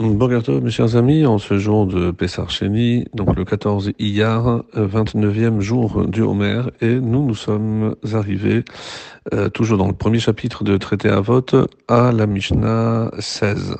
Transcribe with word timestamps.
Bonjour 0.00 0.60
mes 0.60 0.72
chers 0.72 0.96
amis, 0.96 1.24
en 1.24 1.38
ce 1.38 1.56
jour 1.56 1.86
de 1.86 2.10
Pessar 2.10 2.50
Sheni, 2.50 3.04
donc 3.14 3.36
le 3.36 3.44
14 3.44 3.92
Iyar, 4.00 4.64
29e 4.74 5.60
jour 5.60 6.08
du 6.08 6.20
Homer, 6.20 6.62
et 6.80 6.96
nous 6.98 7.24
nous 7.24 7.36
sommes 7.36 7.94
arrivés, 8.12 8.64
euh, 9.32 9.48
toujours 9.48 9.78
dans 9.78 9.86
le 9.86 9.92
premier 9.92 10.18
chapitre 10.18 10.64
de 10.64 10.76
Traité 10.78 11.10
à 11.10 11.20
vote, 11.20 11.54
à 11.86 12.10
la 12.10 12.26
Mishnah 12.26 13.12
16. 13.20 13.76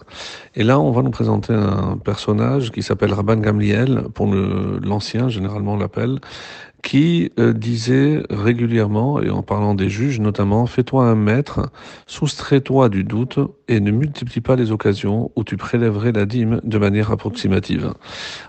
Et 0.54 0.62
là, 0.62 0.78
on 0.78 0.92
va 0.92 1.02
nous 1.02 1.10
présenter 1.10 1.52
un 1.52 1.96
personnage 1.96 2.70
qui 2.70 2.84
s'appelle 2.84 3.12
Rabban 3.12 3.38
Gamliel, 3.38 4.04
pour 4.14 4.28
l'ancien, 4.32 5.28
généralement 5.28 5.72
on 5.72 5.78
l'appelle, 5.78 6.20
qui 6.84 7.32
euh, 7.38 7.54
disait 7.54 8.22
régulièrement, 8.28 9.20
et 9.20 9.30
en 9.30 9.42
parlant 9.42 9.74
des 9.74 9.88
juges 9.88 10.20
notamment, 10.20 10.66
fais-toi 10.66 11.06
un 11.06 11.14
maître, 11.14 11.70
soustrais-toi 12.06 12.90
du 12.90 13.04
doute 13.04 13.38
et 13.68 13.80
ne 13.80 13.90
multiplie 13.90 14.42
pas 14.42 14.54
les 14.54 14.70
occasions 14.70 15.32
où 15.34 15.44
tu 15.44 15.56
prélèverais 15.56 16.12
la 16.12 16.26
dîme 16.26 16.60
de 16.62 16.78
manière 16.78 17.10
approximative. 17.10 17.94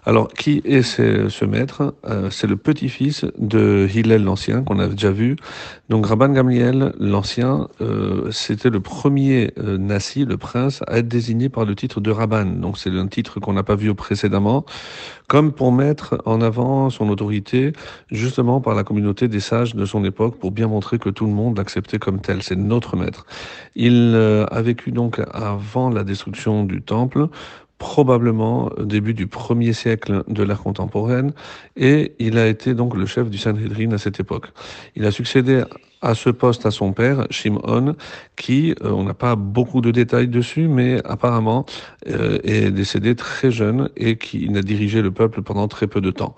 Alors, 0.06 0.28
qui 0.28 0.62
est 0.66 0.82
ce, 0.82 1.46
maître? 1.46 1.96
Euh, 2.06 2.30
C'est 2.30 2.48
le 2.48 2.58
petit-fils 2.58 3.26
de 3.40 3.88
Hillel 3.92 4.24
l'Ancien, 4.24 4.64
qu'on 4.64 4.80
a 4.80 4.88
déjà 4.90 5.12
vu. 5.12 5.38
Donc, 5.88 6.06
Rabban 6.06 6.30
Gamliel 6.30 6.94
l'Ancien, 7.00 7.70
euh, 7.80 8.30
c'était 8.32 8.70
le 8.70 8.82
premier 8.82 9.54
Nassi, 9.56 10.26
le 10.26 10.36
prince, 10.36 10.84
à 10.88 10.98
être 10.98 11.08
désigné 11.08 11.48
par 11.48 11.64
le 11.64 11.74
titre 11.74 12.02
de 12.02 12.12
Rabban. 12.12 12.46
Donc, 12.46 12.78
c'est 12.78 12.90
un 12.90 13.08
titre 13.08 13.40
qu'on 13.40 13.54
n'a 13.54 13.64
pas 13.64 13.76
vu 13.76 13.96
précédemment, 13.96 14.66
comme 15.28 15.54
pour 15.54 15.72
mettre 15.72 16.22
en 16.26 16.42
avant 16.42 16.90
son 16.90 17.08
autorité, 17.08 17.72
justement 18.26 18.60
par 18.60 18.76
la 18.76 18.84
communauté 18.84 19.28
des 19.28 19.40
sages 19.40 19.76
de 19.76 19.86
son 19.86 20.04
époque 20.04 20.38
pour 20.40 20.52
bien 20.52 20.68
montrer 20.68 20.98
que 21.00 21.10
tout 21.10 21.26
le 21.26 21.32
monde 21.32 21.58
l'acceptait 21.58 22.00
comme 22.00 22.20
tel. 22.20 22.42
C'est 22.42 22.56
notre 22.56 22.98
maître. 22.98 23.26
Il 23.76 24.14
euh, 24.16 24.46
a 24.52 24.62
vécu 24.62 24.92
donc 24.92 25.22
avant 25.32 25.90
la 25.90 26.04
destruction 26.04 26.64
du 26.64 26.82
temple 26.82 27.28
probablement 27.78 28.72
début 28.80 29.14
du 29.14 29.28
premier 29.28 29.74
siècle 29.74 30.24
de 30.28 30.44
l'ère 30.44 30.62
contemporaine, 30.62 31.34
et 31.76 32.14
il 32.20 32.38
a 32.38 32.48
été 32.48 32.74
donc 32.74 32.96
le 32.96 33.06
chef 33.06 33.30
du 33.30 33.38
Sanhedrin 33.38 33.92
à 33.92 33.98
cette 33.98 34.20
époque. 34.20 34.48
Il 34.96 35.06
a 35.06 35.12
succédé 35.12 35.64
à 36.02 36.16
ce 36.16 36.30
poste 36.30 36.66
à 36.66 36.72
son 36.72 36.94
père, 36.94 37.28
Shimon, 37.30 37.96
qui, 38.36 38.76
euh, 38.84 38.92
on 38.92 39.04
n'a 39.04 39.14
pas 39.14 39.36
beaucoup 39.36 39.82
de 39.82 39.92
détails 39.92 40.28
dessus, 40.28 40.68
mais 40.68 41.02
apparemment 41.06 41.66
euh, 42.08 42.40
est 42.44 42.72
décédé 42.72 43.16
très 43.16 43.52
jeune 43.52 43.90
et 43.96 44.18
qui 44.18 44.50
n'a 44.50 44.62
dirigé 44.62 45.02
le 45.02 45.12
peuple 45.12 45.42
pendant 45.42 45.68
très 45.68 45.88
peu 45.88 46.02
de 46.02 46.12
temps. 46.12 46.36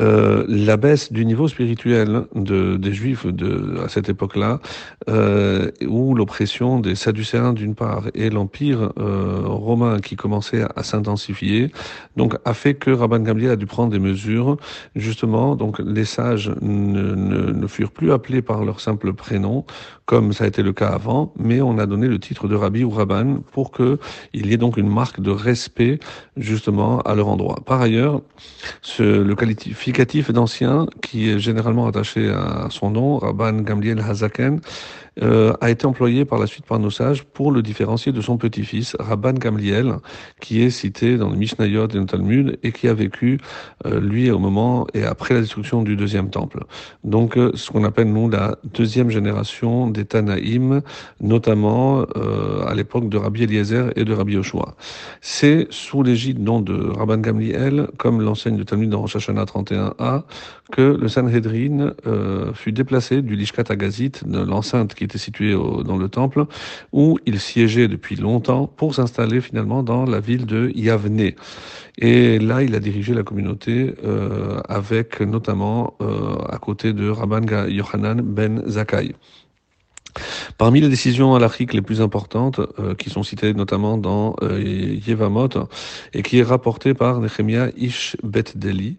Euh, 0.00 0.44
la 0.48 0.76
baisse 0.76 1.12
du 1.12 1.24
niveau 1.24 1.46
spirituel 1.46 2.24
de, 2.34 2.76
des 2.76 2.92
Juifs 2.92 3.26
de, 3.26 3.78
à 3.84 3.88
cette 3.88 4.08
époque-là, 4.08 4.60
euh, 5.08 5.70
où 5.86 6.14
l'oppression 6.14 6.80
des 6.80 6.96
Sadducéens 6.96 7.52
d'une 7.52 7.74
part 7.74 8.04
et 8.14 8.30
l'empire 8.30 8.92
euh, 8.98 9.42
romain 9.44 10.00
qui 10.00 10.16
commençait 10.16 10.64
à, 10.74 10.82
s'intensifier, 10.82 11.70
donc 12.16 12.36
a 12.44 12.54
fait 12.54 12.74
que 12.74 12.90
Rabban 12.90 13.20
Gamliel 13.20 13.52
a 13.52 13.56
dû 13.56 13.66
prendre 13.66 13.92
des 13.92 13.98
mesures. 13.98 14.56
Justement, 14.96 15.54
donc 15.54 15.78
les 15.78 16.04
sages 16.04 16.52
ne, 16.60 17.14
ne, 17.14 17.52
ne 17.52 17.66
furent 17.66 17.92
plus 17.92 18.12
appelés 18.12 18.42
par 18.42 18.64
leur 18.64 18.80
simple 18.84 19.12
prénom, 19.12 19.64
comme 20.06 20.32
ça 20.32 20.44
a 20.44 20.46
été 20.46 20.62
le 20.62 20.72
cas 20.72 20.88
avant, 20.88 21.32
mais 21.38 21.60
on 21.60 21.78
a 21.78 21.86
donné 21.86 22.06
le 22.06 22.18
titre 22.18 22.48
de 22.48 22.54
Rabbi 22.54 22.84
ou 22.84 22.90
Rabban 22.90 23.38
pour 23.52 23.70
que 23.70 23.98
il 24.32 24.46
y 24.46 24.52
ait 24.52 24.62
donc 24.64 24.76
une 24.76 24.88
marque 24.88 25.20
de 25.20 25.30
respect 25.30 25.98
justement 26.36 27.00
à 27.00 27.14
leur 27.14 27.28
endroit. 27.28 27.58
Par 27.64 27.80
ailleurs, 27.80 28.20
le 28.98 29.34
qualificatif 29.34 30.30
d'ancien, 30.30 30.86
qui 31.02 31.30
est 31.30 31.38
généralement 31.38 31.86
attaché 31.86 32.28
à 32.28 32.68
son 32.70 32.90
nom, 32.90 33.18
Rabban 33.18 33.62
Gamliel 33.62 34.00
Hazaken, 34.00 34.60
euh, 35.22 35.52
a 35.60 35.70
été 35.70 35.86
employé 35.86 36.24
par 36.24 36.38
la 36.38 36.46
suite 36.46 36.66
par 36.66 36.78
nos 36.80 36.90
sages 36.90 37.22
pour 37.22 37.52
le 37.52 37.62
différencier 37.62 38.10
de 38.10 38.20
son 38.20 38.36
petit-fils, 38.36 38.96
Rabban 38.98 39.34
Gamliel, 39.34 39.96
qui 40.40 40.62
est 40.62 40.70
cité 40.70 41.16
dans 41.16 41.30
le 41.30 41.36
Mishnayot 41.36 41.88
et 41.88 41.98
le 41.98 42.06
Talmud 42.06 42.58
et 42.64 42.72
qui 42.72 42.88
a 42.88 42.94
vécu, 42.94 43.38
euh, 43.86 44.00
lui, 44.00 44.30
au 44.30 44.40
moment 44.40 44.86
et 44.92 45.04
après 45.04 45.34
la 45.34 45.40
destruction 45.40 45.82
du 45.82 45.94
deuxième 45.94 46.30
temple. 46.30 46.64
Donc, 47.04 47.36
euh, 47.36 47.52
ce 47.54 47.70
qu'on 47.70 47.84
appelle, 47.84 48.12
nous, 48.12 48.28
la 48.28 48.56
deuxième 48.64 49.10
génération 49.10 49.88
des 49.88 50.04
Tanaïm, 50.04 50.82
notamment 51.20 52.04
à 52.66 52.74
l'époque 52.74 53.08
de 53.08 53.16
Rabbi 53.16 53.44
Eliezer 53.44 53.92
et 53.96 54.04
de 54.04 54.12
Rabbi 54.12 54.34
Yoshua. 54.34 54.74
C'est 55.20 55.66
sous 55.70 56.02
l'égide 56.02 56.40
non 56.40 56.60
de 56.60 56.74
Rabban 56.74 57.18
Gamliel, 57.18 57.88
comme 57.98 58.20
l'enseigne 58.20 58.56
du 58.56 58.64
Talmud 58.64 58.90
dans 58.90 59.00
Rosh 59.00 59.16
Hashanah 59.16 59.44
31a, 59.44 60.22
que 60.72 60.82
le 60.82 61.08
Sanhedrin 61.08 61.92
fut 62.54 62.72
déplacé 62.72 63.22
du 63.22 63.36
Lishkat 63.36 63.64
Agazit, 63.68 64.12
de 64.24 64.40
l'enceinte 64.40 64.94
qui 64.94 65.03
était 65.04 65.18
situé 65.18 65.52
dans 65.52 65.96
le 65.96 66.08
temple, 66.08 66.46
où 66.92 67.18
il 67.26 67.40
siégeait 67.40 67.88
depuis 67.88 68.16
longtemps 68.16 68.66
pour 68.66 68.94
s'installer 68.94 69.40
finalement 69.40 69.82
dans 69.82 70.04
la 70.04 70.20
ville 70.20 70.46
de 70.46 70.70
Yavne. 70.74 71.32
Et 71.98 72.38
là, 72.38 72.62
il 72.62 72.74
a 72.74 72.80
dirigé 72.80 73.14
la 73.14 73.22
communauté 73.22 73.94
euh, 74.04 74.60
avec 74.68 75.20
notamment 75.20 75.94
euh, 76.00 76.36
à 76.48 76.58
côté 76.58 76.92
de 76.92 77.08
Rabban 77.08 77.46
Yohanan 77.68 78.20
ben 78.20 78.62
Zakai. 78.66 79.14
Parmi 80.58 80.80
les 80.80 80.88
décisions 80.88 81.34
halachiques 81.34 81.74
les 81.74 81.82
plus 81.82 82.00
importantes, 82.00 82.60
euh, 82.78 82.94
qui 82.94 83.10
sont 83.10 83.22
citées 83.22 83.54
notamment 83.54 83.98
dans 83.98 84.36
euh, 84.42 84.98
Yevamot, 85.06 85.48
et 86.12 86.22
qui 86.22 86.38
est 86.38 86.42
rapportée 86.42 86.94
par 86.94 87.20
Nehemiah 87.20 87.70
Ish 87.76 88.16
Bet 88.22 88.44
Deli, 88.54 88.96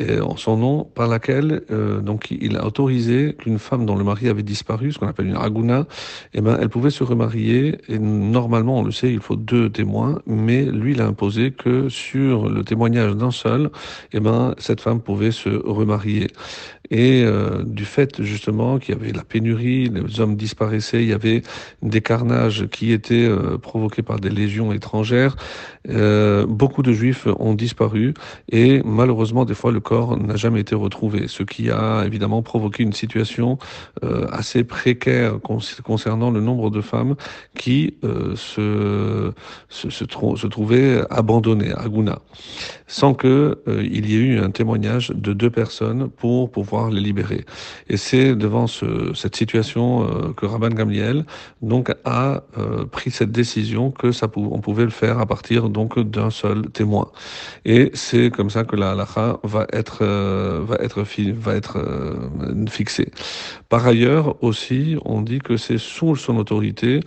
en 0.00 0.36
son 0.36 0.56
nom, 0.56 0.84
par 0.84 1.06
laquelle 1.06 1.62
euh, 1.70 2.00
donc 2.00 2.32
il 2.32 2.56
a 2.56 2.66
autorisé 2.66 3.36
qu'une 3.38 3.60
femme 3.60 3.86
dont 3.86 3.94
le 3.94 4.02
mari 4.02 4.28
avait 4.28 4.42
disparu, 4.42 4.90
ce 4.90 4.98
qu'on 4.98 5.06
appelle 5.06 5.28
une 5.28 5.36
aguna, 5.36 5.86
eh 6.32 6.40
ben, 6.40 6.58
elle 6.60 6.68
pouvait 6.68 6.90
se 6.90 7.04
remarier. 7.04 7.78
Et 7.88 7.98
normalement, 8.00 8.80
on 8.80 8.82
le 8.82 8.90
sait, 8.90 9.12
il 9.12 9.20
faut 9.20 9.36
deux 9.36 9.70
témoins, 9.70 10.20
mais 10.26 10.64
lui, 10.64 10.92
il 10.92 11.00
a 11.00 11.06
imposé 11.06 11.52
que 11.52 11.88
sur 11.88 12.48
le 12.48 12.64
témoignage 12.64 13.14
d'un 13.14 13.30
seul, 13.30 13.70
eh 14.12 14.18
ben, 14.18 14.56
cette 14.58 14.80
femme 14.80 15.00
pouvait 15.00 15.30
se 15.30 15.48
remarier. 15.48 16.28
Et 16.90 17.24
du 17.64 17.86
fait 17.86 18.22
justement 18.22 18.78
qu'il 18.78 18.94
y 18.94 18.98
avait 18.98 19.12
la 19.12 19.24
pénurie, 19.24 19.88
les 19.88 20.20
hommes 20.20 20.36
il 20.92 21.04
y 21.04 21.12
avait 21.12 21.42
des 21.82 22.00
carnages 22.00 22.66
qui 22.68 22.92
étaient 22.92 23.26
euh, 23.26 23.58
provoqués 23.58 24.02
par 24.02 24.20
des 24.20 24.30
légions 24.30 24.72
étrangères, 24.72 25.36
euh, 25.88 26.46
beaucoup 26.46 26.82
de 26.82 26.92
juifs 26.92 27.26
ont 27.38 27.54
disparu 27.54 28.14
et 28.50 28.82
malheureusement 28.84 29.44
des 29.44 29.54
fois 29.54 29.72
le 29.72 29.80
corps 29.80 30.18
n'a 30.18 30.36
jamais 30.36 30.60
été 30.60 30.74
retrouvé, 30.74 31.28
ce 31.28 31.42
qui 31.42 31.70
a 31.70 32.04
évidemment 32.06 32.42
provoqué 32.42 32.82
une 32.82 32.92
situation 32.92 33.58
assez 34.32 34.64
précaire 34.64 35.38
concernant 35.40 36.30
le 36.30 36.40
nombre 36.40 36.70
de 36.70 36.80
femmes 36.80 37.16
qui 37.56 37.96
se, 38.34 39.32
trouvaient 40.46 41.02
abandonnées 41.10 41.72
à 41.72 41.88
Gouna, 41.88 42.20
sans 42.86 43.14
que 43.14 43.58
il 43.66 44.10
y 44.10 44.14
ait 44.14 44.18
eu 44.18 44.38
un 44.38 44.50
témoignage 44.50 45.10
de 45.10 45.32
deux 45.32 45.50
personnes 45.50 46.08
pour 46.08 46.50
pouvoir 46.50 46.90
les 46.90 47.00
libérer. 47.00 47.44
Et 47.88 47.96
c'est 47.96 48.34
devant 48.34 48.66
ce, 48.66 49.12
cette 49.14 49.36
situation 49.36 50.04
euh, 50.04 50.32
Rabban 50.46 50.70
Gamliel 50.70 51.24
donc 51.62 51.92
a 52.04 52.42
euh, 52.58 52.84
pris 52.86 53.10
cette 53.10 53.32
décision 53.32 53.90
que 53.90 54.12
ça 54.12 54.28
on 54.36 54.60
pouvait 54.60 54.84
le 54.84 54.90
faire 54.90 55.18
à 55.18 55.26
partir 55.26 55.68
donc 55.68 55.98
d'un 55.98 56.30
seul 56.30 56.70
témoin. 56.70 57.10
Et 57.64 57.90
c'est 57.94 58.30
comme 58.30 58.50
ça 58.50 58.64
que 58.64 58.76
la 58.76 58.92
halakha 58.92 59.38
va 59.42 59.66
être 59.72 59.98
euh, 60.02 60.66
être 60.80 61.04
fixée. 62.68 63.10
Par 63.68 63.86
ailleurs 63.86 64.42
aussi, 64.42 64.96
on 65.04 65.22
dit 65.22 65.38
que 65.38 65.56
c'est 65.56 65.78
sous 65.78 66.16
son 66.16 66.36
autorité 66.36 67.00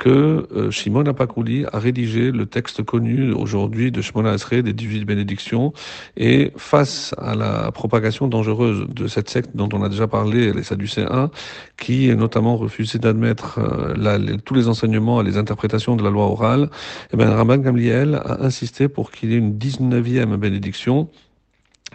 que 0.00 0.48
euh, 0.56 0.70
Shimon 0.70 1.04
Apakouli 1.06 1.66
a 1.72 1.78
rédigé 1.78 2.32
le 2.32 2.46
texte 2.46 2.82
connu 2.82 3.32
aujourd'hui 3.32 3.92
de 3.92 4.00
Shimon 4.00 4.24
Asré 4.24 4.62
des 4.62 4.72
18 4.72 5.04
bénédictions 5.04 5.72
et 6.16 6.52
face 6.56 7.14
à 7.18 7.34
la 7.34 7.70
propagation 7.70 8.26
dangereuse 8.26 8.86
de 8.88 9.06
cette 9.06 9.28
secte 9.28 9.50
dont 9.54 9.68
on 9.72 9.82
a 9.82 9.90
déjà 9.90 10.08
parlé, 10.08 10.52
les 10.52 10.62
Sadducéens, 10.62 11.30
qui 11.76 12.08
notamment 12.16 12.56
refusé 12.80 12.98
d'admettre 12.98 13.58
euh, 13.58 14.36
tous 14.44 14.54
les 14.54 14.68
enseignements 14.68 15.20
et 15.20 15.24
les 15.24 15.36
interprétations 15.36 15.96
de 15.96 16.02
la 16.02 16.10
loi 16.10 16.24
orale, 16.24 16.70
eh 17.12 17.16
bien, 17.16 17.30
Rabban 17.30 17.58
Gamliel 17.58 18.14
a 18.14 18.42
insisté 18.42 18.88
pour 18.88 19.10
qu'il 19.10 19.32
y 19.32 19.34
ait 19.34 19.38
une 19.38 19.58
19e 19.58 20.36
bénédiction. 20.36 21.08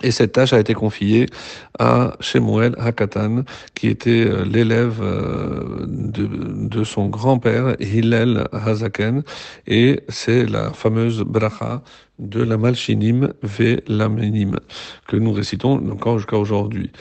Et 0.03 0.11
cette 0.11 0.33
tâche 0.33 0.51
a 0.51 0.59
été 0.59 0.73
confiée 0.73 1.25
à 1.79 2.17
Shemuel 2.19 2.75
Hakatan, 2.77 3.43
qui 3.73 3.87
était 3.87 4.25
euh, 4.27 4.43
l'élève 4.43 4.99
euh, 5.01 5.85
de, 5.87 6.27
de, 6.67 6.83
son 6.83 7.07
grand-père, 7.07 7.75
Hillel 7.79 8.45
Hazaken, 8.51 9.23
et 9.67 10.01
c'est 10.09 10.45
la 10.45 10.71
fameuse 10.71 11.21
bracha 11.21 11.81
de 12.19 12.41
la 12.41 12.57
Malchinim 12.57 13.33
ve 13.43 13.81
que 15.07 15.17
nous 15.17 15.33
récitons 15.33 15.73
encore 15.91 16.17
jusqu'à 16.17 16.37
aujourd'hui. 16.37 16.91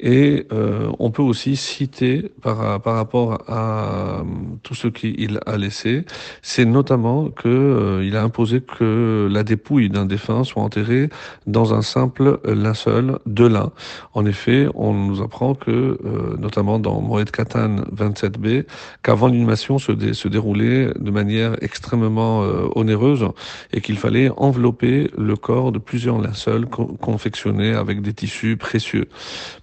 Et 0.00 0.46
euh, 0.52 0.90
on 0.98 1.10
peut 1.10 1.22
aussi 1.22 1.56
citer 1.56 2.32
par, 2.42 2.80
par 2.82 2.96
rapport 2.96 3.42
à 3.46 4.20
euh, 4.20 4.24
tout 4.62 4.74
ce 4.74 4.88
qu'il 4.88 5.40
a 5.46 5.56
laissé, 5.56 6.04
c'est 6.42 6.64
notamment 6.64 7.30
que 7.30 7.48
euh, 7.48 8.04
il 8.04 8.16
a 8.16 8.22
imposé 8.22 8.60
que 8.60 9.28
la 9.30 9.44
dépouille 9.44 9.90
d'un 9.90 10.06
défunt 10.06 10.44
soit 10.44 10.62
enterrée 10.62 11.08
dans 11.46 11.72
un 11.72 11.82
simple 11.82 12.40
linceul 12.44 13.18
de 13.26 13.46
lin. 13.46 13.72
En 14.12 14.26
effet, 14.26 14.66
on 14.74 14.92
nous 14.92 15.22
apprend 15.22 15.54
que, 15.54 15.98
notamment 16.38 16.78
dans 16.78 17.00
Moed 17.00 17.30
Katan 17.30 17.76
27b, 17.94 18.64
qu'avant 19.02 19.28
l'inhumation 19.28 19.78
se, 19.78 20.12
se 20.12 20.28
déroulait 20.28 20.92
de 20.98 21.10
manière 21.10 21.56
extrêmement 21.62 22.40
onéreuse 22.74 23.26
et 23.72 23.80
qu'il 23.80 23.98
fallait 23.98 24.30
envelopper 24.36 24.63
le 24.72 25.34
corps 25.34 25.72
de 25.72 25.78
plusieurs 25.78 26.18
linceuls 26.18 26.66
confectionnés 26.66 27.74
avec 27.74 28.02
des 28.02 28.12
tissus 28.12 28.56
précieux. 28.56 29.08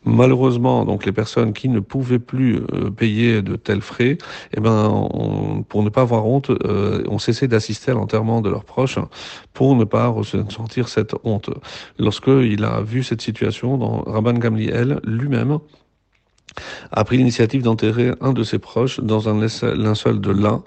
Malheureusement, 0.06 0.86
donc 0.86 1.06
les 1.06 1.12
personnes 1.12 1.54
qui 1.54 1.70
ne 1.70 1.80
pouvaient 1.80 2.20
plus 2.20 2.58
euh, 2.74 2.92
payer 2.92 3.42
de 3.42 3.56
tels 3.56 3.82
frais, 3.82 4.18
eh 4.56 4.60
ben, 4.60 5.10
pour 5.70 5.84
ne 5.84 5.90
pas 5.90 6.02
avoir 6.02 6.26
honte, 6.26 6.50
euh, 6.50 7.04
ont 7.08 7.20
cessé 7.20 7.48
d'assister 7.48 7.92
à 7.92 7.94
l'enterrement 7.94 8.42
de 8.42 8.50
leurs 8.50 8.66
proches 8.66 9.00
pour 9.54 9.76
ne 9.76 9.84
pas 9.84 10.08
ressentir 10.08 10.88
cette 10.88 11.16
honte. 11.24 11.50
Lorsqu'il 11.98 12.64
a 12.64 12.82
vu 12.82 13.04
cette 13.04 13.22
situation, 13.22 13.78
dans 13.78 14.02
Rabban 14.02 14.34
Gamliel 14.34 15.00
lui-même, 15.04 15.60
a 16.92 17.04
pris 17.04 17.18
l'initiative 17.18 17.64
d'enterrer 17.64 18.12
un 18.22 18.34
de 18.34 18.44
ses 18.44 18.60
proches 18.60 19.00
dans 19.00 19.30
un 19.30 19.40
linceul 19.40 20.20
de 20.20 20.32
lin 20.32 20.64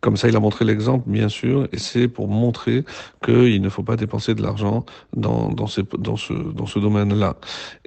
comme 0.00 0.16
ça, 0.16 0.28
il 0.28 0.36
a 0.36 0.40
montré 0.40 0.64
l'exemple, 0.64 1.04
bien 1.08 1.28
sûr, 1.28 1.68
et 1.72 1.78
c'est 1.78 2.08
pour 2.08 2.28
montrer 2.28 2.84
qu'il 3.24 3.60
ne 3.60 3.68
faut 3.68 3.82
pas 3.82 3.96
dépenser 3.96 4.34
de 4.34 4.42
l'argent 4.42 4.84
dans, 5.16 5.48
dans, 5.48 5.66
ces, 5.66 5.82
dans 5.98 6.16
ce, 6.16 6.32
dans 6.32 6.66
ce 6.66 6.78
domaine-là. 6.78 7.36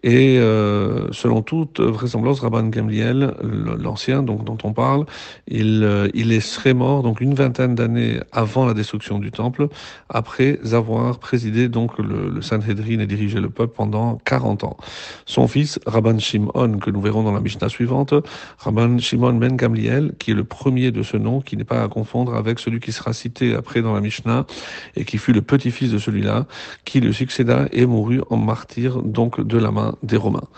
Et 0.04 0.40
euh, 0.40 1.08
selon 1.12 1.42
toute 1.42 1.80
vraisemblance, 1.80 2.40
Rabban 2.40 2.68
Gamliel, 2.68 3.34
l'ancien 3.42 4.24
donc 4.24 4.44
dont 4.44 4.58
on 4.64 4.74
parle, 4.74 5.06
il, 5.48 5.84
euh, 5.84 6.10
il 6.14 6.42
serait 6.42 6.74
mort 6.74 7.04
donc 7.04 7.22
une 7.22 7.34
vingtaine 7.34 7.76
d'années 7.76 8.20
avant 8.32 8.66
la 8.66 8.74
destruction 8.74 9.20
du 9.20 9.32
temple, 9.32 9.68
après 10.10 10.60
avoir 10.74 11.20
présidé 11.20 11.70
donc 11.70 11.98
le, 12.00 12.30
le 12.30 12.42
Sanhedrin 12.42 13.00
et 13.00 13.08
dirigé 13.08 13.40
le 13.40 13.50
peuple 13.50 13.74
pendant 13.76 14.20
40 14.26 14.64
ans. 14.64 14.78
Son 15.26 15.48
fils, 15.48 15.80
Rabban 15.86 16.20
Shimon, 16.20 16.80
que 16.80 16.90
nous 16.90 17.02
verrons 17.02 17.24
dans 17.24 17.32
la 17.32 17.40
Mishnah 17.42 17.70
suivante, 17.70 18.14
Rabban 18.58 18.98
Shimon 18.98 19.34
ben 19.34 19.56
Gamliel, 19.56 20.14
qui 20.20 20.32
est 20.32 20.36
le 20.36 20.44
premier 20.44 20.92
de 20.92 21.04
ce 21.04 21.18
nom, 21.18 21.42
qui 21.42 21.58
n'est 21.58 21.64
pas 21.64 21.84
à 21.84 21.88
confondre 22.02 22.34
avec 22.36 22.58
celui 22.58 22.80
qui 22.80 22.92
sera 22.92 23.14
cité 23.14 23.54
après 23.54 23.84
dans 23.84 23.94
la 23.94 24.02
Mishnah 24.02 24.48
et 24.96 25.06
qui 25.06 25.18
fut 25.20 25.34
le 25.34 25.44
petit-fils 25.44 25.92
de 25.92 26.00
celui-là, 26.00 26.48
qui 26.84 27.00
le 27.00 27.14
succéda 27.14 27.68
et 27.72 27.86
mourut 27.86 28.22
en 28.32 28.38
martyr 28.38 29.04
donc 29.04 29.40
de 29.40 29.58
la 29.60 29.70
main 29.70 29.96
des 30.02 30.18
Romains. 30.18 30.50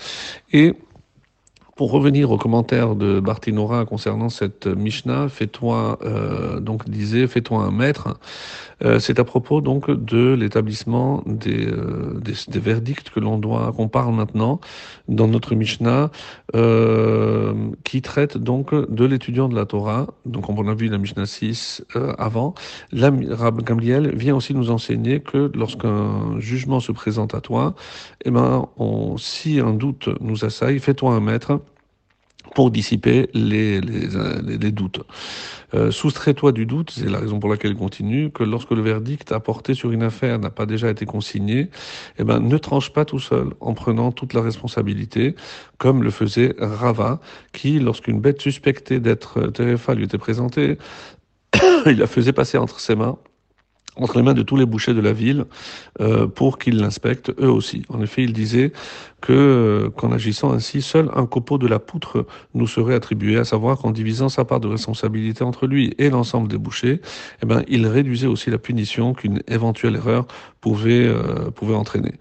Et 0.53 0.73
pour 1.75 1.91
revenir 1.91 2.29
aux 2.31 2.37
commentaires 2.37 2.95
de 2.95 3.19
Bartinora 3.19 3.85
concernant 3.85 4.29
cette 4.29 4.67
Mishnah, 4.67 5.27
fais-toi 5.27 5.97
euh, 6.03 6.59
donc 6.59 6.87
disait 6.87 7.25
fais-toi 7.27 7.63
un 7.63 7.71
maître. 7.71 8.19
Euh, 8.83 8.99
c'est 8.99 9.19
à 9.19 9.23
propos 9.23 9.61
donc 9.61 9.89
de 9.89 10.33
l'établissement 10.33 11.23
des, 11.25 11.67
euh, 11.67 12.19
des, 12.19 12.33
des, 12.47 12.59
verdicts 12.59 13.09
que 13.09 13.19
l'on 13.19 13.37
doit 13.37 13.71
qu'on 13.75 13.87
parle 13.87 14.13
maintenant 14.13 14.59
dans 15.07 15.27
notre 15.27 15.55
Mishnah, 15.55 16.11
euh, 16.55 17.53
qui 17.83 18.01
traite 18.01 18.37
donc 18.37 18.73
de 18.73 19.05
l'étudiant 19.05 19.49
de 19.49 19.55
la 19.55 19.65
Torah. 19.65 20.07
Donc 20.25 20.49
on 20.49 20.67
a 20.67 20.73
vu 20.73 20.87
la 20.89 20.97
Mishnah 20.97 21.25
6 21.25 21.85
euh, 21.95 22.13
avant. 22.17 22.53
La 22.91 23.11
Rab 23.31 23.63
Gamliel 23.63 24.15
vient 24.15 24.35
aussi 24.35 24.53
nous 24.53 24.69
enseigner 24.69 25.21
que 25.21 25.51
lorsqu'un 25.55 26.39
jugement 26.39 26.79
se 26.79 26.91
présente 26.91 27.33
à 27.33 27.41
toi, 27.41 27.75
eh 28.25 28.31
ben 28.31 28.67
on, 28.77 29.17
si 29.17 29.59
un 29.59 29.73
doute 29.73 30.09
nous 30.21 30.45
assaille, 30.45 30.79
fais-toi 30.79 31.13
un 31.13 31.19
maître 31.19 31.59
pour 32.55 32.71
dissiper 32.71 33.29
les, 33.33 33.81
les, 33.81 34.07
les, 34.57 34.71
doutes. 34.71 35.01
Euh, 35.73 35.91
Soustrais-toi 35.91 36.51
du 36.51 36.65
doute, 36.65 36.91
c'est 36.91 37.09
la 37.09 37.19
raison 37.19 37.39
pour 37.39 37.49
laquelle 37.49 37.71
il 37.71 37.77
continue, 37.77 38.29
que 38.29 38.43
lorsque 38.43 38.71
le 38.71 38.81
verdict 38.81 39.31
apporté 39.31 39.73
sur 39.73 39.91
une 39.91 40.03
affaire 40.03 40.37
n'a 40.39 40.49
pas 40.49 40.65
déjà 40.65 40.89
été 40.89 41.05
consigné, 41.05 41.69
eh 42.19 42.23
ben, 42.23 42.39
ne 42.39 42.57
tranche 42.57 42.91
pas 42.93 43.05
tout 43.05 43.19
seul 43.19 43.49
en 43.59 43.73
prenant 43.73 44.11
toute 44.11 44.33
la 44.33 44.41
responsabilité, 44.41 45.35
comme 45.77 46.03
le 46.03 46.11
faisait 46.11 46.55
Rava, 46.59 47.19
qui, 47.53 47.79
lorsqu'une 47.79 48.19
bête 48.19 48.41
suspectée 48.41 48.99
d'être 48.99 49.47
Terefa 49.47 49.95
lui 49.95 50.03
était 50.03 50.17
présentée, 50.17 50.77
il 51.85 51.97
la 51.97 52.07
faisait 52.07 52.33
passer 52.33 52.57
entre 52.57 52.79
ses 52.79 52.95
mains 52.95 53.17
entre 53.95 54.17
les 54.17 54.23
mains 54.23 54.33
de 54.33 54.41
tous 54.41 54.55
les 54.55 54.65
bouchers 54.65 54.93
de 54.93 55.01
la 55.01 55.13
ville 55.13 55.45
euh, 56.01 56.27
pour 56.27 56.57
qu'ils 56.57 56.77
l'inspectent 56.77 57.31
eux 57.39 57.49
aussi. 57.49 57.83
En 57.89 58.01
effet, 58.01 58.23
il 58.23 58.33
disait 58.33 58.71
que 59.23 59.31
euh, 59.31 59.89
qu'en 59.89 60.11
agissant 60.11 60.51
ainsi, 60.51 60.81
seul 60.81 61.09
un 61.15 61.25
copeau 61.25 61.57
de 61.57 61.65
la 61.65 61.79
poutre 61.79 62.25
nous 62.53 62.67
serait 62.67 62.93
attribué, 62.93 63.37
à 63.37 63.45
savoir 63.45 63.77
qu'en 63.77 63.91
divisant 63.91 64.27
sa 64.27 64.43
part 64.43 64.59
de 64.59 64.67
responsabilité 64.67 65.45
entre 65.45 65.65
lui 65.65 65.93
et 65.97 66.09
l'ensemble 66.09 66.49
des 66.49 66.57
bouchers, 66.57 66.99
eh 67.41 67.45
ben, 67.45 67.63
il 67.69 67.87
réduisait 67.87 68.27
aussi 68.27 68.49
la 68.49 68.57
punition 68.57 69.13
qu'une 69.13 69.41
éventuelle 69.47 69.95
erreur 69.95 70.27
pouvait 70.59 71.07
euh, 71.07 71.51
pouvait 71.51 71.73
entraîner. 71.73 72.13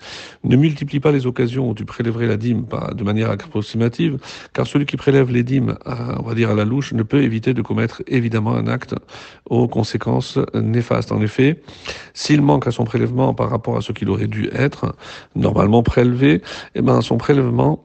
Ne 0.44 0.54
multiplie 0.54 1.00
pas 1.00 1.10
les 1.10 1.26
occasions 1.26 1.68
où 1.68 1.74
tu 1.74 1.84
prélèverais 1.84 2.28
la 2.28 2.36
dîme 2.36 2.66
de 2.94 3.02
manière 3.02 3.30
approximative, 3.30 4.18
car 4.52 4.68
celui 4.68 4.86
qui 4.86 4.96
prélève 4.96 5.28
les 5.28 5.42
dîmes, 5.42 5.76
à, 5.84 6.20
on 6.20 6.22
va 6.22 6.34
dire 6.34 6.50
à 6.50 6.54
la 6.54 6.64
louche, 6.64 6.92
ne 6.92 7.02
peut 7.02 7.22
éviter 7.22 7.52
de 7.52 7.62
commettre 7.62 8.02
évidemment 8.06 8.54
un 8.54 8.68
acte 8.68 8.94
aux 9.50 9.66
conséquences 9.66 10.38
néfastes. 10.54 11.10
En 11.10 11.20
effet, 11.20 11.62
s'il 12.14 12.42
manque 12.42 12.68
à 12.68 12.70
son 12.70 12.84
prélèvement 12.84 13.34
par 13.34 13.50
rapport 13.50 13.76
à 13.76 13.80
ce 13.80 13.90
qu'il 13.90 14.08
aurait 14.08 14.28
dû 14.28 14.48
être 14.52 14.94
normalement 15.34 15.82
prélevé, 15.82 16.42
eh 16.76 16.82
ben 16.82 16.91
son 17.00 17.16
prélèvement 17.16 17.84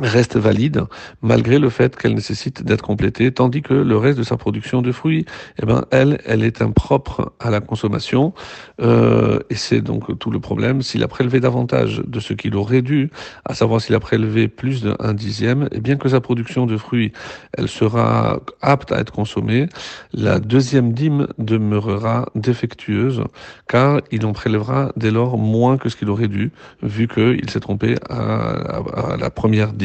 reste 0.00 0.36
valide 0.36 0.82
malgré 1.22 1.58
le 1.58 1.70
fait 1.70 1.96
qu'elle 1.96 2.14
nécessite 2.14 2.64
d'être 2.64 2.82
complétée, 2.82 3.30
tandis 3.32 3.62
que 3.62 3.74
le 3.74 3.96
reste 3.96 4.18
de 4.18 4.24
sa 4.24 4.36
production 4.36 4.82
de 4.82 4.90
fruits, 4.90 5.24
eh 5.62 5.66
ben 5.66 5.84
elle, 5.92 6.20
elle 6.26 6.42
est 6.42 6.62
impropre 6.62 7.32
à 7.38 7.50
la 7.50 7.60
consommation, 7.60 8.34
euh, 8.80 9.38
et 9.50 9.54
c'est 9.54 9.80
donc 9.80 10.18
tout 10.18 10.30
le 10.30 10.40
problème. 10.40 10.82
S'il 10.82 11.02
a 11.04 11.08
prélevé 11.08 11.38
davantage 11.38 12.02
de 12.04 12.18
ce 12.18 12.32
qu'il 12.32 12.56
aurait 12.56 12.82
dû, 12.82 13.10
à 13.44 13.54
savoir 13.54 13.80
s'il 13.80 13.94
a 13.94 14.00
prélevé 14.00 14.48
plus 14.48 14.82
d'un 14.82 15.14
dixième, 15.14 15.68
et 15.70 15.80
bien 15.80 15.96
que 15.96 16.08
sa 16.08 16.20
production 16.20 16.66
de 16.66 16.76
fruits, 16.76 17.12
elle 17.56 17.68
sera 17.68 18.40
apte 18.62 18.90
à 18.90 18.98
être 18.98 19.12
consommée, 19.12 19.68
la 20.12 20.40
deuxième 20.40 20.92
dîme 20.92 21.28
demeurera 21.38 22.26
défectueuse, 22.34 23.22
car 23.68 24.00
il 24.10 24.26
en 24.26 24.32
prélèvera 24.32 24.92
dès 24.96 25.12
lors 25.12 25.38
moins 25.38 25.78
que 25.78 25.88
ce 25.88 25.94
qu'il 25.96 26.10
aurait 26.10 26.28
dû, 26.28 26.50
vu 26.82 27.06
qu'il 27.06 27.48
s'est 27.48 27.60
trompé 27.60 27.94
à, 28.10 28.16
à, 28.16 29.12
à 29.12 29.16
la 29.16 29.30
première 29.30 29.72
dîme. 29.72 29.83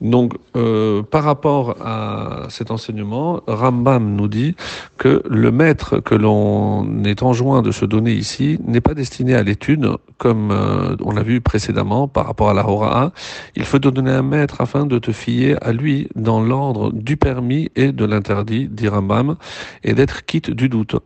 Donc, 0.00 0.34
euh, 0.56 1.02
par 1.02 1.24
rapport 1.24 1.76
à 1.80 2.46
cet 2.50 2.70
enseignement, 2.70 3.40
Rambam 3.46 4.14
nous 4.14 4.28
dit 4.28 4.54
que 4.96 5.22
le 5.28 5.50
maître 5.50 5.98
que 5.98 6.14
l'on 6.14 7.04
est 7.04 7.22
enjoint 7.22 7.62
de 7.62 7.72
se 7.72 7.84
donner 7.84 8.12
ici 8.12 8.58
n'est 8.64 8.80
pas 8.80 8.94
destiné 8.94 9.34
à 9.34 9.42
l'étude, 9.42 9.88
comme 10.18 10.50
euh, 10.50 10.96
on 11.02 11.10
l'a 11.12 11.22
vu 11.22 11.40
précédemment 11.40 12.08
par 12.08 12.26
rapport 12.26 12.50
à 12.50 12.54
la 12.54 12.68
Hora. 12.68 13.12
Il 13.56 13.64
faut 13.64 13.78
te 13.78 13.88
donner 13.88 14.12
un 14.12 14.22
maître 14.22 14.60
afin 14.60 14.86
de 14.86 14.98
te 14.98 15.12
fier 15.12 15.56
à 15.62 15.72
lui 15.72 16.08
dans 16.14 16.40
l'ordre 16.40 16.92
du 16.92 17.16
permis 17.16 17.70
et 17.76 17.92
de 17.92 18.04
l'interdit, 18.04 18.68
dit 18.70 18.88
Rambam, 18.88 19.36
et 19.82 19.94
d'être 19.94 20.24
quitte 20.24 20.50
du 20.50 20.68
doute 20.68 20.96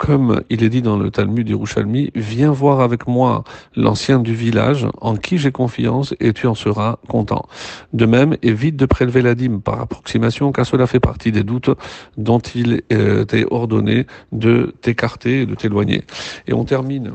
comme 0.00 0.40
il 0.48 0.64
est 0.64 0.70
dit 0.70 0.80
dans 0.80 0.96
le 0.96 1.10
Talmud 1.10 1.46
d'Irushalmi, 1.46 2.10
viens 2.14 2.52
voir 2.52 2.80
avec 2.80 3.06
moi 3.06 3.44
l'ancien 3.76 4.18
du 4.18 4.34
village 4.34 4.86
en 5.02 5.14
qui 5.14 5.36
j'ai 5.36 5.52
confiance 5.52 6.14
et 6.20 6.32
tu 6.32 6.46
en 6.46 6.54
seras 6.54 6.96
content. 7.06 7.44
De 7.92 8.06
même, 8.06 8.34
évite 8.40 8.76
de 8.76 8.86
prélever 8.86 9.20
la 9.20 9.34
dîme 9.34 9.60
par 9.60 9.78
approximation 9.78 10.52
car 10.52 10.64
cela 10.64 10.86
fait 10.86 11.00
partie 11.00 11.32
des 11.32 11.42
doutes 11.42 11.68
dont 12.16 12.38
il 12.38 12.80
euh, 12.94 13.26
t'est 13.26 13.44
ordonné 13.50 14.06
de 14.32 14.74
t'écarter 14.80 15.42
et 15.42 15.46
de 15.46 15.54
t'éloigner. 15.54 16.04
Et 16.46 16.54
on 16.54 16.64
termine 16.64 17.12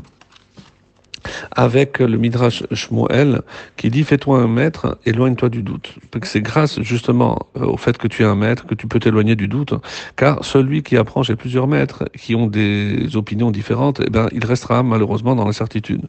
avec 1.54 1.98
le 1.98 2.16
Midrash 2.16 2.62
Shmuel 2.72 3.42
qui 3.76 3.90
dit 3.90 4.04
fais-toi 4.04 4.38
un 4.38 4.48
maître, 4.48 4.98
éloigne-toi 5.06 5.48
du 5.48 5.62
doute. 5.62 5.94
C'est 6.22 6.40
grâce 6.40 6.80
justement 6.80 7.38
euh, 7.56 7.66
au 7.66 7.76
fait 7.76 7.98
que 7.98 8.08
tu 8.08 8.22
es 8.22 8.26
un 8.26 8.34
maître 8.34 8.66
que 8.66 8.74
tu 8.74 8.86
peux 8.86 8.98
t'éloigner 8.98 9.36
du 9.36 9.48
doute, 9.48 9.74
car 10.16 10.44
celui 10.44 10.82
qui 10.82 10.96
apprend 10.96 11.22
chez 11.22 11.36
plusieurs 11.36 11.66
maîtres 11.66 12.04
qui 12.16 12.34
ont 12.34 12.46
des 12.46 13.16
opinions 13.16 13.50
différentes, 13.50 14.00
eh 14.04 14.10
ben, 14.10 14.28
il 14.32 14.44
restera 14.44 14.82
malheureusement 14.82 15.34
dans 15.34 15.44
l'incertitude. 15.44 16.02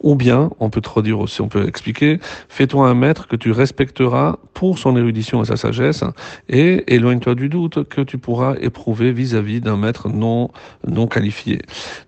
Ou 0.00 0.14
bien, 0.14 0.50
on 0.60 0.70
peut 0.70 0.80
trop 0.80 1.02
dire 1.02 1.18
aussi, 1.20 1.40
on 1.40 1.48
peut 1.48 1.66
expliquer, 1.66 2.18
fais-toi 2.48 2.88
un 2.88 2.94
maître 2.94 3.28
que 3.28 3.36
tu 3.36 3.52
respecteras 3.52 4.36
pour 4.54 4.78
son 4.78 4.96
érudition 4.96 5.42
et 5.42 5.46
sa 5.46 5.56
sagesse, 5.56 6.04
et 6.48 6.94
éloigne-toi 6.94 7.34
du 7.34 7.48
doute 7.48 7.88
que 7.88 8.00
tu 8.00 8.18
pourras 8.18 8.54
éprouver 8.60 9.12
vis-à-vis 9.12 9.60
d'un 9.60 9.76
maître 9.76 10.08
non, 10.08 10.50
non 10.86 11.06
qualifié. 11.06 11.60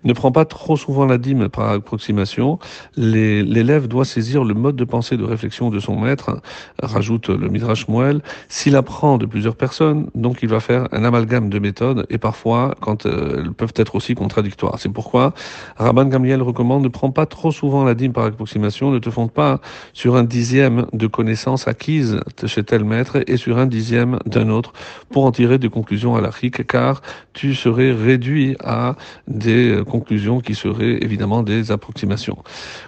Ne 0.03 0.13
prends 0.13 0.31
pas 0.31 0.45
trop 0.45 0.77
souvent 0.77 1.05
la 1.05 1.17
dîme 1.17 1.49
par 1.49 1.69
approximation, 1.69 2.50
l'élève 2.97 3.87
doit 3.87 4.05
saisir 4.05 4.43
le 4.43 4.53
mode 4.53 4.75
de 4.75 4.83
pensée 4.83 5.17
de 5.17 5.23
réflexion 5.23 5.69
de 5.69 5.79
son 5.79 5.99
maître, 5.99 6.41
rajoute 6.81 7.29
le 7.29 7.49
Midrash 7.49 7.87
Moel. 7.87 8.21
S'il 8.49 8.75
apprend 8.75 9.17
de 9.17 9.25
plusieurs 9.25 9.55
personnes, 9.55 10.09
donc 10.15 10.39
il 10.41 10.49
va 10.49 10.59
faire 10.59 10.87
un 10.91 11.03
amalgame 11.03 11.49
de 11.49 11.59
méthodes 11.59 12.05
et 12.09 12.17
parfois 12.17 12.75
quand 12.81 13.05
euh, 13.05 13.43
elles 13.43 13.51
peuvent 13.51 13.73
être 13.75 13.95
aussi 13.95 14.15
contradictoires. 14.15 14.79
C'est 14.79 14.89
pourquoi 14.89 15.33
Rabban 15.77 16.05
Gamliel 16.05 16.41
recommande 16.41 16.83
ne 16.83 16.89
prends 16.89 17.11
pas 17.11 17.25
trop 17.25 17.51
souvent 17.51 17.83
la 17.83 17.93
dîme 17.93 18.13
par 18.13 18.25
approximation, 18.25 18.91
ne 18.91 18.99
te 18.99 19.09
fonde 19.09 19.31
pas 19.31 19.61
sur 19.93 20.15
un 20.15 20.23
dixième 20.23 20.85
de 20.93 21.07
connaissances 21.07 21.67
acquises 21.67 22.19
chez 22.45 22.63
tel 22.63 22.83
maître 22.83 23.19
et 23.27 23.37
sur 23.37 23.57
un 23.57 23.65
dixième 23.65 24.19
d'un 24.25 24.49
autre 24.49 24.73
pour 25.09 25.25
en 25.25 25.31
tirer 25.31 25.57
des 25.57 25.69
conclusions 25.69 26.15
à 26.15 26.21
car 26.67 27.01
tu 27.33 27.53
serais 27.55 27.91
réduit 27.91 28.55
à 28.63 28.95
des 29.27 29.83
conclusions 29.89 30.39
qui 30.39 30.55
seraient 30.55 30.97
évidemment 31.01 31.43
des 31.43 31.71
approximations. 31.71 32.30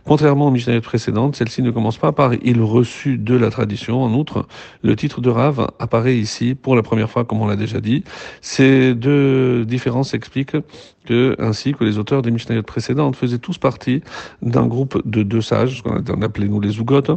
Contrairement 0.06 0.48
aux 0.48 0.52
Mishnayot 0.52 0.82
précédentes, 0.82 1.36
celle-ci 1.36 1.62
ne 1.62 1.72
commence 1.72 1.98
pas 1.98 2.12
par 2.12 2.34
il 2.34 2.62
reçu 2.62 3.18
de 3.18 3.36
la 3.36 3.50
tradition. 3.50 4.04
En 4.04 4.14
outre, 4.14 4.48
le 4.82 4.96
titre 4.96 5.22
de 5.22 5.30
Rav 5.30 5.68
apparaît 5.80 6.18
ici 6.18 6.56
pour 6.56 6.76
la 6.76 6.84
première 6.84 7.10
fois, 7.10 7.26
comme 7.26 7.42
on 7.42 7.48
l'a 7.48 7.56
déjà 7.56 7.82
dit. 7.82 8.04
Ces 8.42 8.94
deux 8.96 9.66
différences 9.66 10.12
s'expliquent 10.12 10.58
que, 11.06 11.36
ainsi 11.40 11.74
que 11.74 11.84
les 11.84 11.98
auteurs 11.98 12.22
des 12.22 12.32
Mishnayot 12.32 12.64
précédentes 12.64 13.16
faisaient 13.16 13.38
tous 13.38 13.58
partie 13.58 14.02
d'un 14.42 14.68
groupe 14.68 15.02
de 15.06 15.24
deux 15.24 15.42
sages, 15.42 15.82
qu'on 15.82 16.22
appelait 16.22 16.48
nous 16.48 16.62
les 16.62 16.72
Zougotes, 16.72 17.12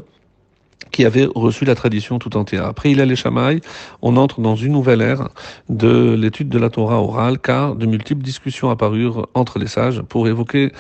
qui 0.93 1.05
avait 1.05 1.29
reçu 1.35 1.65
la 1.65 1.75
tradition 1.75 2.19
tout 2.19 2.37
entière. 2.37 2.65
Après 2.65 2.91
il 2.91 3.01
a 3.01 3.07
les 3.07 3.17
Shamaï, 3.17 3.61
on 4.03 4.17
entre 4.17 4.41
dans 4.41 4.57
une 4.57 4.73
nouvelle 4.73 5.03
ère 5.03 5.29
de 5.69 6.15
l'étude 6.15 6.49
de 6.49 6.59
la 6.59 6.71
Torah 6.71 7.03
orale, 7.03 7.39
car 7.39 7.75
de 7.75 7.87
multiples 7.87 8.23
discussions 8.23 8.71
apparurent 8.71 9.29
entre 9.35 9.59
les 9.59 9.67
sages 9.67 10.03
pour 10.03 10.29
évoquer, 10.29 10.73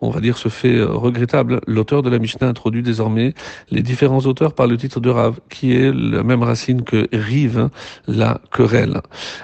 on 0.00 0.10
va 0.10 0.20
dire, 0.20 0.38
ce 0.38 0.48
fait 0.48 0.82
regrettable. 0.82 1.60
L'auteur 1.66 2.02
de 2.02 2.10
la 2.10 2.18
Mishnah 2.18 2.48
introduit 2.48 2.82
désormais 2.82 3.34
les 3.70 3.82
différents 3.82 4.20
auteurs 4.20 4.52
par 4.52 4.66
le 4.66 4.76
titre 4.76 5.00
de 5.00 5.10
Rav, 5.10 5.40
qui 5.50 5.72
est 5.72 5.92
la 5.92 6.22
même 6.22 6.42
racine 6.42 6.82
que 6.82 7.08
rive, 7.12 7.68
la 8.06 8.40
querelle. 8.52 9.00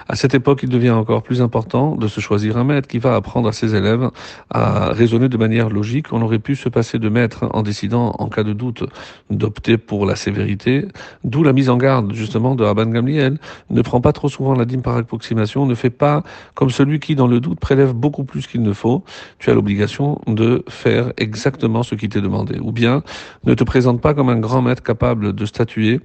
À 0.07 0.15
cette 0.15 0.33
époque, 0.33 0.61
il 0.63 0.69
devient 0.69 0.91
encore 0.91 1.23
plus 1.23 1.41
important 1.41 1.95
de 1.95 2.07
se 2.07 2.19
choisir 2.19 2.57
un 2.57 2.63
maître 2.63 2.87
qui 2.87 2.99
va 2.99 3.15
apprendre 3.15 3.47
à 3.49 3.53
ses 3.53 3.75
élèves 3.75 4.09
à 4.49 4.91
raisonner 4.93 5.29
de 5.29 5.37
manière 5.37 5.69
logique. 5.69 6.13
On 6.13 6.21
aurait 6.21 6.39
pu 6.39 6.55
se 6.55 6.69
passer 6.69 6.99
de 6.99 7.09
maître 7.09 7.45
en 7.51 7.63
décidant, 7.63 8.15
en 8.19 8.27
cas 8.27 8.43
de 8.43 8.53
doute, 8.53 8.83
d'opter 9.29 9.77
pour 9.77 10.00
la 10.05 10.15
sévérité, 10.15 10.87
d'où 11.23 11.43
la 11.43 11.53
mise 11.53 11.69
en 11.69 11.77
garde 11.77 12.13
justement 12.13 12.55
de 12.55 12.63
Rabban 12.63 12.87
Gamliel. 12.87 13.37
Ne 13.69 13.81
prend 13.81 14.01
pas 14.01 14.13
trop 14.13 14.29
souvent 14.29 14.53
la 14.53 14.65
dîme 14.65 14.81
par 14.81 14.97
approximation, 14.97 15.65
ne 15.65 15.75
fait 15.75 15.89
pas 15.89 16.23
comme 16.53 16.69
celui 16.69 16.99
qui, 16.99 17.15
dans 17.15 17.27
le 17.27 17.39
doute, 17.39 17.59
prélève 17.59 17.93
beaucoup 17.93 18.23
plus 18.23 18.47
qu'il 18.47 18.61
ne 18.61 18.73
faut. 18.73 19.03
Tu 19.39 19.49
as 19.49 19.53
l'obligation 19.53 20.21
de 20.27 20.63
faire 20.69 21.13
exactement 21.17 21.83
ce 21.83 21.95
qui 21.95 22.09
t'est 22.09 22.21
demandé. 22.21 22.59
Ou 22.59 22.71
bien, 22.71 23.03
ne 23.43 23.53
te 23.53 23.63
présente 23.63 24.01
pas 24.01 24.13
comme 24.13 24.29
un 24.29 24.39
grand 24.39 24.61
maître 24.61 24.83
capable 24.83 25.33
de 25.33 25.45
statuer 25.45 25.99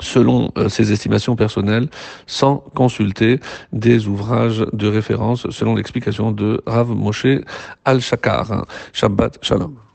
selon 0.00 0.52
euh, 0.58 0.68
ses 0.68 0.92
estimations 0.92 1.36
personnelles, 1.36 1.88
sans 2.26 2.56
consulter 2.74 3.40
des 3.72 4.08
ouvrages 4.08 4.64
de 4.72 4.88
référence, 4.88 5.48
selon 5.50 5.74
l'explication 5.74 6.32
de 6.32 6.60
Rav 6.66 6.90
Moshe 6.90 7.26
Al-Shakar. 7.84 8.66
Shabbat 8.92 9.38
Shalom. 9.42 9.85